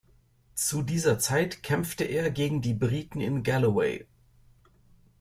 [0.55, 4.07] Zu dieser Zeit kämpfte er gegen die Briten in Galloway.